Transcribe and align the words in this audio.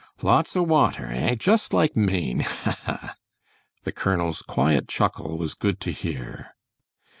"Lots 0.23 0.55
of 0.55 0.67
water, 0.67 1.05
eh? 1.11 1.35
Just 1.35 1.73
like 1.75 1.95
Maine, 1.95 2.39
ha, 2.39 2.79
ha!" 2.85 3.15
The 3.83 3.91
colonel's 3.91 4.41
quiet 4.41 4.87
chuckle 4.87 5.37
was 5.37 5.53
good 5.53 5.79
to 5.81 5.91
hear. 5.91 6.55